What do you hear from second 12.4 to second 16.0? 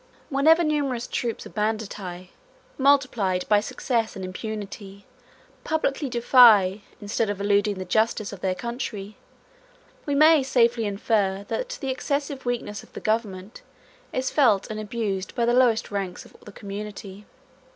weakness of the country is felt and abused by the lowest